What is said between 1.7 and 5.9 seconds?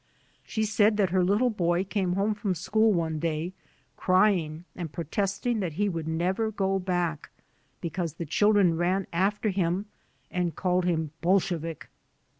came home from school one day crying and protesting that he